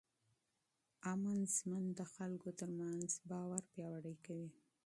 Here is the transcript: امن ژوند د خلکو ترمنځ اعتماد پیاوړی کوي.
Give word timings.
امن 1.11 1.39
ژوند 1.55 1.89
د 1.99 2.01
خلکو 2.13 2.49
ترمنځ 2.59 3.09
اعتماد 3.13 3.63
پیاوړی 3.73 4.15
کوي. 4.25 4.49